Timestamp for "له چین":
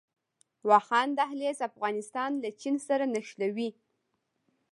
2.43-2.75